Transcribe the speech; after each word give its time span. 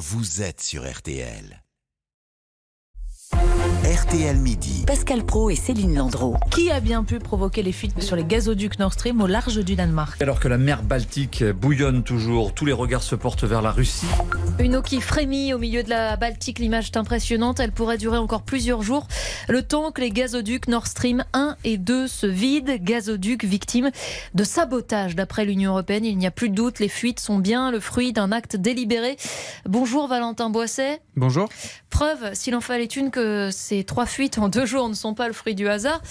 vous 0.00 0.40
êtes 0.40 0.62
sur 0.62 0.90
RTL. 0.90 1.62
RTL 3.82 4.36
Midi. 4.36 4.84
Pascal 4.86 5.24
Pro 5.24 5.48
et 5.48 5.56
Céline 5.56 5.94
Landreau. 5.94 6.36
Qui 6.50 6.70
a 6.70 6.80
bien 6.80 7.02
pu 7.02 7.18
provoquer 7.18 7.62
les 7.62 7.72
fuites 7.72 8.02
sur 8.02 8.14
les 8.14 8.24
gazoducs 8.24 8.78
Nord 8.78 8.92
Stream 8.92 9.22
au 9.22 9.26
large 9.26 9.64
du 9.64 9.74
Danemark? 9.74 10.20
Alors 10.20 10.38
que 10.38 10.48
la 10.48 10.58
mer 10.58 10.82
Baltique 10.82 11.42
bouillonne 11.42 12.02
toujours, 12.02 12.52
tous 12.52 12.66
les 12.66 12.74
regards 12.74 13.02
se 13.02 13.14
portent 13.14 13.44
vers 13.44 13.62
la 13.62 13.70
Russie. 13.70 14.04
Une 14.58 14.76
eau 14.76 14.82
qui 14.82 15.00
frémit 15.00 15.54
au 15.54 15.58
milieu 15.58 15.82
de 15.82 15.88
la 15.88 16.18
Baltique, 16.18 16.58
l'image 16.58 16.88
est 16.88 16.98
impressionnante, 16.98 17.58
elle 17.58 17.72
pourrait 17.72 17.96
durer 17.96 18.18
encore 18.18 18.42
plusieurs 18.42 18.82
jours. 18.82 19.08
Le 19.48 19.62
temps 19.62 19.92
que 19.92 20.02
les 20.02 20.10
gazoducs 20.10 20.68
Nord 20.68 20.86
Stream 20.86 21.24
1 21.32 21.56
et 21.64 21.78
2 21.78 22.06
se 22.06 22.26
vident, 22.26 22.76
gazoducs 22.78 23.44
victimes 23.44 23.90
de 24.34 24.44
sabotage 24.44 25.16
d'après 25.16 25.46
l'Union 25.46 25.70
Européenne. 25.70 26.04
Il 26.04 26.18
n'y 26.18 26.26
a 26.26 26.30
plus 26.30 26.50
de 26.50 26.54
doute, 26.54 26.80
les 26.80 26.88
fuites 26.88 27.20
sont 27.20 27.38
bien 27.38 27.70
le 27.70 27.80
fruit 27.80 28.12
d'un 28.12 28.30
acte 28.30 28.56
délibéré. 28.56 29.16
Bonjour 29.64 30.06
Valentin 30.06 30.50
Boisset. 30.50 31.00
Bonjour. 31.16 31.48
Preuve, 31.88 32.34
s'il 32.34 32.54
en 32.54 32.60
fallait 32.60 32.84
une, 32.84 33.10
que 33.10 33.48
ces 33.70 33.84
trois 33.84 34.06
fuites 34.06 34.38
en 34.38 34.48
deux 34.48 34.66
jours 34.66 34.88
ne 34.88 34.94
sont 34.94 35.14
pas 35.14 35.28
le 35.28 35.32
fruit 35.32 35.54
du 35.54 35.68
hasard. 35.68 36.02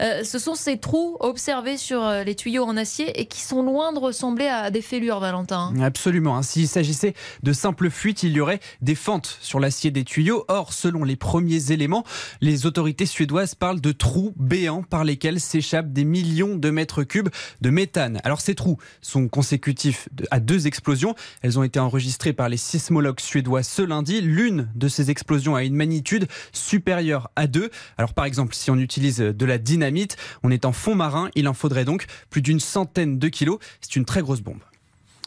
Euh, 0.00 0.22
ce 0.22 0.38
sont 0.38 0.54
ces 0.54 0.78
trous 0.78 1.16
observés 1.18 1.76
sur 1.76 2.04
euh, 2.04 2.22
les 2.22 2.36
tuyaux 2.36 2.62
en 2.62 2.76
acier 2.76 3.20
et 3.20 3.26
qui 3.26 3.40
sont 3.40 3.60
loin 3.60 3.92
de 3.92 3.98
ressembler 3.98 4.46
à 4.46 4.70
des 4.70 4.82
fêlures, 4.82 5.18
Valentin. 5.18 5.74
Absolument. 5.82 6.36
Hein. 6.36 6.42
S'il 6.42 6.68
s'agissait 6.68 7.14
de 7.42 7.52
simples 7.52 7.90
fuites, 7.90 8.22
il 8.22 8.30
y 8.30 8.40
aurait 8.40 8.60
des 8.82 8.94
fentes 8.94 9.36
sur 9.40 9.58
l'acier 9.58 9.90
des 9.90 10.04
tuyaux. 10.04 10.44
Or, 10.46 10.72
selon 10.72 11.02
les 11.02 11.16
premiers 11.16 11.72
éléments, 11.72 12.04
les 12.40 12.66
autorités 12.66 13.06
suédoises 13.06 13.56
parlent 13.56 13.80
de 13.80 13.90
trous 13.90 14.32
béants 14.36 14.84
par 14.84 15.02
lesquels 15.02 15.40
s'échappent 15.40 15.92
des 15.92 16.04
millions 16.04 16.54
de 16.54 16.70
mètres 16.70 17.02
cubes 17.02 17.30
de 17.60 17.70
méthane. 17.70 18.20
Alors, 18.22 18.40
ces 18.40 18.54
trous 18.54 18.78
sont 19.00 19.26
consécutifs 19.26 20.08
à 20.30 20.38
deux 20.38 20.68
explosions. 20.68 21.16
Elles 21.42 21.58
ont 21.58 21.64
été 21.64 21.80
enregistrées 21.80 22.32
par 22.32 22.48
les 22.48 22.56
sismologues 22.56 23.18
suédois 23.18 23.64
ce 23.64 23.82
lundi. 23.82 24.20
L'une 24.20 24.68
de 24.76 24.86
ces 24.86 25.10
explosions 25.10 25.56
a 25.56 25.64
une 25.64 25.74
magnitude 25.74 26.28
supérieure 26.52 27.07
à 27.12 27.46
2. 27.46 27.70
Alors, 27.96 28.14
par 28.14 28.24
exemple, 28.24 28.54
si 28.54 28.70
on 28.70 28.76
utilise 28.76 29.18
de 29.18 29.46
la 29.46 29.58
dynamite, 29.58 30.16
on 30.42 30.50
est 30.50 30.64
en 30.64 30.72
fond 30.72 30.94
marin, 30.94 31.30
il 31.34 31.48
en 31.48 31.54
faudrait 31.54 31.84
donc 31.84 32.06
plus 32.30 32.42
d'une 32.42 32.60
centaine 32.60 33.18
de 33.18 33.28
kilos. 33.28 33.58
C'est 33.80 33.96
une 33.96 34.04
très 34.04 34.22
grosse 34.22 34.40
bombe. 34.40 34.60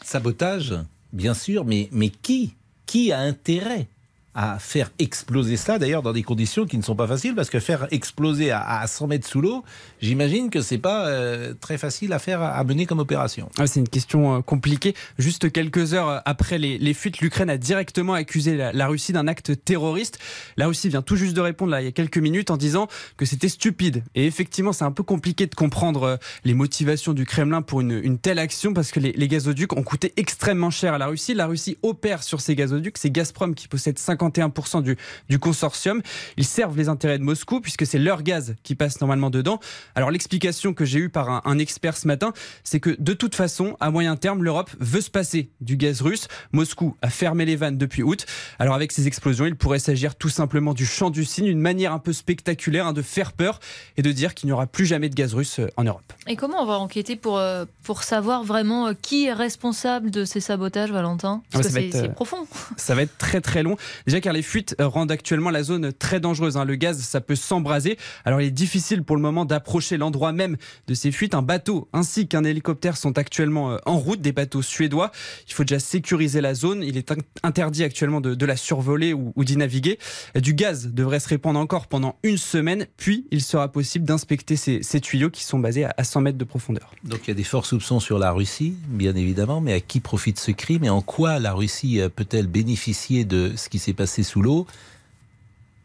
Sabotage, 0.02 0.74
bien 1.12 1.34
sûr, 1.34 1.64
mais, 1.64 1.88
mais 1.92 2.10
qui 2.10 2.54
Qui 2.86 3.12
a 3.12 3.20
intérêt 3.20 3.86
à 4.34 4.58
faire 4.58 4.90
exploser 4.98 5.56
ça, 5.56 5.78
d'ailleurs 5.78 6.02
dans 6.02 6.12
des 6.12 6.22
conditions 6.22 6.64
qui 6.64 6.78
ne 6.78 6.82
sont 6.82 6.96
pas 6.96 7.06
faciles, 7.06 7.34
parce 7.34 7.50
que 7.50 7.60
faire 7.60 7.86
exploser 7.90 8.50
à, 8.50 8.86
100 8.86 9.06
mètres 9.08 9.26
sous 9.28 9.40
l'eau, 9.40 9.62
j'imagine 10.00 10.48
que 10.48 10.60
c'est 10.60 10.78
pas 10.78 11.06
euh, 11.06 11.54
très 11.60 11.76
facile 11.76 12.12
à 12.12 12.18
faire, 12.18 12.42
à 12.42 12.64
mener 12.64 12.86
comme 12.86 12.98
opération. 12.98 13.50
Ah, 13.58 13.66
c'est 13.66 13.80
une 13.80 13.88
question 13.88 14.36
euh, 14.36 14.40
compliquée. 14.40 14.94
Juste 15.18 15.52
quelques 15.52 15.92
heures 15.92 16.22
après 16.24 16.58
les, 16.58 16.94
fuites, 16.94 17.20
l'Ukraine 17.20 17.50
a 17.50 17.58
directement 17.58 18.14
accusé 18.14 18.56
la, 18.56 18.86
Russie 18.86 19.12
d'un 19.12 19.28
acte 19.28 19.64
terroriste. 19.64 20.18
La 20.56 20.66
Russie 20.66 20.88
vient 20.88 21.02
tout 21.02 21.16
juste 21.16 21.34
de 21.34 21.40
répondre 21.40 21.70
là, 21.70 21.82
il 21.82 21.84
y 21.84 21.88
a 21.88 21.92
quelques 21.92 22.18
minutes 22.18 22.50
en 22.50 22.56
disant 22.56 22.88
que 23.16 23.26
c'était 23.26 23.48
stupide. 23.48 24.02
Et 24.14 24.26
effectivement, 24.26 24.72
c'est 24.72 24.84
un 24.84 24.92
peu 24.92 25.02
compliqué 25.02 25.46
de 25.46 25.54
comprendre 25.54 26.02
euh, 26.04 26.16
les 26.44 26.54
motivations 26.54 27.12
du 27.12 27.26
Kremlin 27.26 27.60
pour 27.60 27.80
une, 27.80 28.18
telle 28.18 28.38
action, 28.38 28.72
parce 28.72 28.90
que 28.92 29.00
les, 29.00 29.12
les 29.12 29.28
gazoducs 29.28 29.72
ont 29.74 29.82
coûté 29.82 30.12
extrêmement 30.16 30.70
cher 30.70 30.94
à 30.94 30.98
la 30.98 31.06
Russie. 31.06 31.34
La 31.34 31.46
Russie 31.46 31.76
opère 31.82 32.22
sur 32.22 32.40
ces 32.40 32.54
gazoducs. 32.54 32.96
C'est 32.98 33.10
Gazprom 33.10 33.54
qui 33.54 33.68
possède 33.68 33.98
50 33.98 34.21
51% 34.30 34.82
du, 34.82 34.96
du 35.28 35.38
consortium. 35.38 36.02
Ils 36.36 36.44
servent 36.44 36.76
les 36.76 36.88
intérêts 36.88 37.18
de 37.18 37.24
Moscou 37.24 37.60
puisque 37.60 37.86
c'est 37.86 37.98
leur 37.98 38.22
gaz 38.22 38.54
qui 38.62 38.74
passe 38.74 39.00
normalement 39.00 39.30
dedans. 39.30 39.60
Alors 39.94 40.10
l'explication 40.10 40.74
que 40.74 40.84
j'ai 40.84 41.00
eue 41.00 41.08
par 41.08 41.46
un, 41.46 41.58
expert 41.58 41.96
ce 41.96 42.06
matin, 42.06 42.32
c'est 42.64 42.80
que 42.80 42.96
de 42.98 43.12
toute 43.12 43.34
façon, 43.34 43.76
à 43.80 43.90
moyen 43.90 44.16
terme, 44.16 44.42
l'Europe 44.42 44.70
veut 44.80 45.00
se 45.00 45.10
passer 45.10 45.50
du 45.60 45.76
gaz 45.76 46.00
russe. 46.00 46.28
Moscou 46.52 46.96
a 47.02 47.10
fermé 47.10 47.44
les 47.44 47.56
vannes 47.56 47.78
depuis 47.78 48.02
août. 48.02 48.26
Alors 48.58 48.74
avec 48.74 48.92
ces 48.92 49.06
explosions, 49.06 49.46
il 49.46 49.56
pourrait 49.56 49.78
s'agir 49.78 50.14
tout 50.14 50.28
simplement 50.28 50.74
du 50.74 50.86
champ 50.86 51.10
du 51.10 51.24
cygne, 51.24 51.46
une 51.46 51.60
manière 51.60 51.92
un 51.92 51.98
peu 51.98 52.12
spectaculaire 52.12 52.86
hein, 52.86 52.92
de 52.92 53.02
faire 53.02 53.32
peur 53.32 53.60
et 53.96 54.02
de 54.02 54.12
dire 54.12 54.34
qu'il 54.34 54.46
n'y 54.46 54.52
aura 54.52 54.66
plus 54.66 54.86
jamais 54.86 55.08
de 55.08 55.14
gaz 55.14 55.34
russe 55.34 55.58
euh, 55.58 55.68
en 55.76 55.84
Europe. 55.84 56.12
Et 56.26 56.36
comment 56.36 56.62
on 56.62 56.66
va 56.66 56.78
enquêter 56.78 57.16
pour, 57.16 57.38
euh, 57.38 57.64
pour 57.82 58.02
savoir 58.02 58.44
vraiment 58.44 58.88
euh, 58.88 58.92
qui 59.00 59.26
est 59.26 59.32
responsable 59.32 60.10
de 60.10 60.24
ces 60.24 60.40
sabotages, 60.40 60.90
Valentin? 60.90 61.42
Parce 61.50 61.68
que 61.68 61.90
c'est 61.90 62.14
profond. 62.14 62.46
Ça 62.76 62.94
va 62.94 63.02
être 63.02 63.16
très 63.18 63.40
très 63.40 63.62
long. 63.62 63.76
Car 64.20 64.32
les 64.32 64.42
fuites 64.42 64.76
rendent 64.78 65.10
actuellement 65.10 65.50
la 65.50 65.62
zone 65.62 65.92
très 65.92 66.20
dangereuse. 66.20 66.56
Hein. 66.56 66.64
Le 66.64 66.76
gaz, 66.76 67.00
ça 67.00 67.20
peut 67.20 67.36
s'embraser. 67.36 67.96
Alors 68.24 68.40
il 68.40 68.48
est 68.48 68.50
difficile 68.50 69.02
pour 69.02 69.16
le 69.16 69.22
moment 69.22 69.44
d'approcher 69.44 69.96
l'endroit 69.96 70.32
même 70.32 70.56
de 70.86 70.94
ces 70.94 71.12
fuites. 71.12 71.34
Un 71.34 71.42
bateau 71.42 71.88
ainsi 71.92 72.28
qu'un 72.28 72.44
hélicoptère 72.44 72.96
sont 72.96 73.18
actuellement 73.18 73.72
euh, 73.72 73.78
en 73.86 73.98
route, 73.98 74.20
des 74.20 74.32
bateaux 74.32 74.62
suédois. 74.62 75.10
Il 75.48 75.54
faut 75.54 75.64
déjà 75.64 75.78
sécuriser 75.78 76.40
la 76.40 76.54
zone. 76.54 76.82
Il 76.82 76.96
est 76.96 77.12
interdit 77.42 77.84
actuellement 77.84 78.20
de, 78.20 78.46
la 78.46 78.56
survoler 78.56 79.12
ou, 79.12 79.32
d'y 79.44 79.56
naviguer. 79.56 79.98
Du 80.34 80.54
gaz 80.54 80.88
devrait 80.88 81.20
se 81.20 81.28
répandre 81.28 81.58
encore 81.58 81.86
pendant 81.86 82.16
une 82.22 82.38
semaine, 82.38 82.86
puis 82.96 83.26
il 83.30 83.42
sera 83.42 83.70
possible 83.70 84.04
d'inspecter 84.04 84.56
ces, 84.56 85.00
tuyaux 85.00 85.30
qui 85.30 85.44
sont 85.44 85.58
basés 85.58 85.84
à 85.84 86.04
100 86.04 86.20
mètres 86.20 86.38
de 86.38 86.44
profondeur. 86.44 86.92
Donc 87.04 87.20
il 87.24 87.28
y 87.28 87.30
a 87.30 87.34
des 87.34 87.44
forts 87.44 87.66
soupçons 87.66 88.00
sur 88.00 88.18
la 88.18 88.32
Russie, 88.32 88.74
bien 88.88 89.14
évidemment, 89.14 89.60
mais 89.60 89.72
à 89.72 89.80
qui 89.80 90.00
profite 90.00 90.38
ce 90.38 90.50
crime 90.50 90.84
et 90.84 90.90
en 90.90 91.02
quoi 91.02 91.38
la 91.38 91.52
Russie 91.52 92.00
euh, 92.00 92.08
peut-elle 92.08 92.46
bénéficier 92.46 93.24
de 93.24 93.52
ce 93.56 93.68
qui 93.68 93.78
s'est 93.78 93.92
passé 93.92 94.01
sous 94.06 94.42
l'eau 94.42 94.66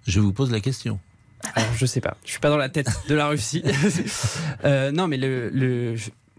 Je 0.06 0.20
vous 0.20 0.34
pose 0.34 0.52
la 0.52 0.60
question. 0.60 1.00
Alors, 1.56 1.70
je 1.76 1.86
sais 1.86 2.02
pas. 2.02 2.18
Je 2.26 2.32
suis 2.32 2.40
pas 2.40 2.50
dans 2.50 2.58
la 2.58 2.70
tête 2.70 2.90
de 3.08 3.16
la 3.16 3.28
Russie. 3.28 3.64
Euh, 4.66 4.92
non, 4.92 5.08
mais 5.08 5.18
le, 5.18 5.50
le 5.50 5.96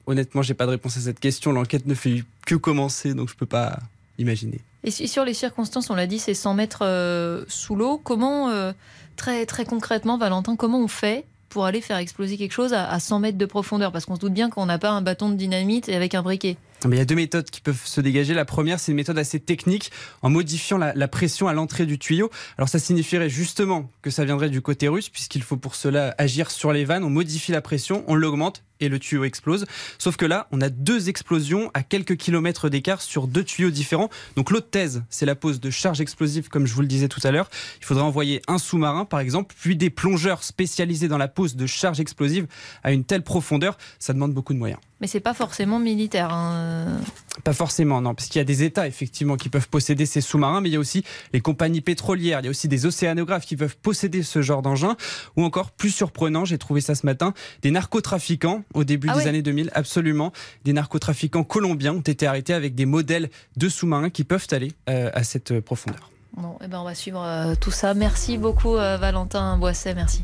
honnêtement, 0.07 0.43
j'ai 0.43 0.55
pas 0.55 0.67
de 0.67 0.73
réponse 0.73 0.97
à 0.97 1.01
cette 1.01 1.21
question. 1.21 1.53
L'enquête 1.53 1.87
ne 1.87 1.95
fait 1.95 2.25
que 2.47 2.57
commencer, 2.57 3.15
donc 3.15 3.29
je 3.29 3.37
peux 3.37 3.47
pas 3.47 3.79
imaginer. 4.19 4.61
Et 4.85 4.91
sur 4.91 5.25
les 5.25 5.35
circonstances, 5.35 5.91
on 5.91 5.95
l'a 5.95 6.07
dit, 6.07 6.19
c'est 6.19 6.35
100 6.35 6.55
mètres 6.55 6.83
euh, 6.83 7.45
sous 7.49 7.77
l'eau. 7.77 7.99
Comment, 8.03 8.49
euh, 8.49 8.73
très, 9.17 9.45
très 9.47 9.65
concrètement, 9.65 10.19
Valentin, 10.19 10.57
comment 10.57 10.81
on 10.81 10.89
fait 10.89 11.25
pour 11.49 11.65
aller 11.65 11.81
faire 11.81 11.97
exploser 11.97 12.37
quelque 12.37 12.53
chose 12.53 12.73
à, 12.73 12.99
100 12.99 13.21
mètres 13.21 13.39
de 13.39 13.47
profondeur? 13.47 13.93
Parce 13.93 14.05
qu'on 14.05 14.17
se 14.17 14.21
doute 14.21 14.33
bien 14.35 14.51
qu'on 14.51 14.67
n'a 14.67 14.79
pas 14.79 14.91
un 14.91 15.03
bâton 15.03 15.31
de 15.31 15.35
dynamite 15.35 15.89
avec 15.89 16.15
un 16.15 16.23
briquet. 16.23 16.57
Il 16.85 16.95
y 16.95 17.01
a 17.01 17.05
deux 17.05 17.17
méthodes 17.17 17.51
qui 17.51 17.61
peuvent 17.61 17.81
se 17.85 18.01
dégager. 18.01 18.35
La 18.35 18.45
première, 18.45 18.79
c'est 18.79 18.93
une 18.93 18.97
méthode 18.97 19.19
assez 19.19 19.41
technique 19.41 19.91
en 20.23 20.31
modifiant 20.31 20.79
la, 20.79 20.95
la 20.95 21.09
pression 21.09 21.49
à 21.49 21.53
l'entrée 21.53 21.87
du 21.87 21.99
tuyau. 21.99 22.31
Alors 22.57 22.69
ça 22.69 22.79
signifierait 22.79 23.29
justement 23.29 23.91
que 24.01 24.11
ça 24.11 24.25
viendrait 24.25 24.49
du 24.49 24.63
côté 24.63 24.87
russe, 24.87 25.09
puisqu'il 25.09 25.43
faut 25.43 25.57
pour 25.57 25.75
cela 25.75 26.15
agir 26.19 26.51
sur 26.51 26.73
les 26.73 26.85
vannes. 26.85 27.03
On 27.03 27.11
modifie 27.11 27.51
la 27.51 27.61
pression, 27.61 28.05
on 28.07 28.15
l'augmente 28.15 28.63
et 28.81 28.89
le 28.89 28.99
tuyau 28.99 29.25
explose. 29.25 29.67
Sauf 29.99 30.17
que 30.17 30.25
là, 30.27 30.47
on 30.53 30.61
a 30.61 30.69
deux 30.69 31.09
explosions 31.09 31.71
à 31.75 31.83
quelques 31.83 32.17
kilomètres 32.17 32.69
d'écart 32.69 33.03
sur 33.03 33.27
deux 33.27 33.45
tuyaux 33.45 33.71
différents. 33.71 34.09
Donc 34.37 34.51
l'autre 34.51 34.71
thèse, 34.71 35.03
c'est 35.11 35.27
la 35.27 35.35
pose 35.35 35.61
de 35.61 35.71
charges 35.71 36.01
explosives, 36.01 36.49
comme 36.49 36.67
je 36.67 36.75
vous 36.75 36.83
le 36.83 36.87
disais 36.87 37.09
tout 37.09 37.21
à 37.25 37.31
l'heure. 37.31 37.51
Il 37.81 37.85
faudrait 37.85 38.05
envoyer 38.05 38.43
un 38.47 38.59
sous-marin, 38.59 39.05
par 39.05 39.21
exemple, 39.21 39.55
puis 39.59 39.77
des 39.77 39.91
plongeurs 39.91 40.45
spécialisés 40.45 41.09
dans 41.09 41.19
la 41.19 41.29
pose 41.29 41.57
de 41.57 41.67
charges 41.67 42.01
explosives 42.01 42.47
à 42.83 42.93
une 42.93 43.05
telle 43.05 43.23
profondeur. 43.23 43.77
Ça 43.99 44.13
demande 44.13 44.33
beaucoup 44.33 44.55
de 44.55 44.59
moyens. 44.59 44.81
Mais 45.01 45.07
c'est 45.07 45.21
pas 45.21 45.35
forcément 45.35 45.79
militaire. 45.79 46.33
Hein. 46.33 47.01
Pas 47.45 47.53
forcément, 47.53 48.01
non, 48.01 48.15
parce 48.15 48.29
qu'il 48.29 48.41
y 48.41 48.43
a 48.43 48.45
des 48.45 48.65
États 48.65 48.89
effectivement 48.89 49.37
qui 49.37 49.49
peuvent 49.49 49.69
posséder 49.69 50.07
ces 50.07 50.21
sous-marins, 50.21 50.61
mais 50.61 50.71
il 50.71 50.73
y 50.73 50.77
a 50.77 50.81
aussi 50.81 51.05
les 51.33 51.41
compagnies 51.41 51.81
pétrolières, 51.81 52.41
il 52.41 52.45
y 52.45 52.47
a 52.49 52.51
aussi 52.51 52.67
des 52.67 52.85
océanographes 52.85 53.47
qui 53.47 53.57
peuvent 53.57 53.77
posséder 53.77 54.25
ce 54.25 54.43
genre 54.43 54.61
d'engin, 54.61 54.97
ou 55.37 55.45
encore 55.45 55.71
plus 55.71 55.91
surprenant, 55.91 56.45
j'ai 56.45 56.59
trouvé 56.59 56.81
ça 56.81 56.97
ce 56.97 57.07
matin, 57.07 57.33
des 57.63 57.71
narcotrafiquants 57.71 58.65
au 58.75 58.83
début 58.83 59.09
ah 59.11 59.19
des 59.19 59.29
années 59.29 59.43
2000, 59.43 59.71
absolument, 59.75 60.33
des 60.65 60.73
narcotrafiquants 60.73 61.45
colombiens 61.45 61.95
ont 61.95 62.01
été 62.01 62.27
arrêtés 62.27 62.55
avec 62.55 62.75
des 62.75 62.87
modèles 62.87 63.31
de 63.57 63.69
sous-marins 63.69 64.11
qui 64.11 64.25
peuvent 64.25 64.49
aller 64.51 64.73
euh, 64.89 65.11
à 65.15 65.23
cette 65.23 65.61
profondeur. 65.61 66.11
Bon, 66.37 66.57
eh 66.63 66.69
ben 66.69 66.81
on 66.81 66.85
va 66.85 66.95
suivre 66.95 67.23
euh, 67.23 67.55
tout 67.61 67.71
ça. 67.71 67.95
Merci 67.95 68.39
beaucoup 68.39 68.77
euh, 68.77 68.97
Valentin 68.97 69.57
Boisset, 69.59 69.95
merci. 69.95 70.23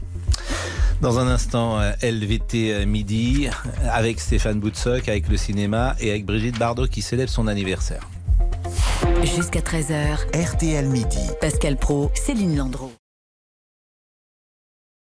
Dans 1.05 1.19
un 1.19 1.29
instant, 1.29 1.79
euh, 1.81 1.93
LVT 2.03 2.73
euh, 2.73 2.87
midi, 2.87 3.47
avec 3.93 4.19
Stéphane 4.19 4.59
Boutsock, 4.59 5.07
avec 5.07 5.29
le 5.29 5.37
cinéma 5.37 5.95
et 6.01 6.09
avec 6.09 6.25
Brigitte 6.25 6.59
Bardot 6.59 6.87
qui 6.87 7.03
célèbre 7.03 7.29
son 7.29 7.47
anniversaire. 7.47 8.09
Jusqu'à 9.23 9.61
13h, 9.61 10.17
RTL 10.35 10.89
midi. 10.89 11.19
Pascal 11.43 11.77
Pro, 11.77 12.11
Céline 12.15 12.57
Landreau. 12.57 12.91